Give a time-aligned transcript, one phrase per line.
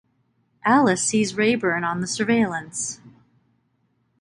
[0.65, 2.99] Alice sees Rayburn on the surveillance.